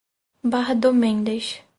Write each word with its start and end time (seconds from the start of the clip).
Barra 0.43 0.73
do 0.73 0.91
Mendes 0.91 1.61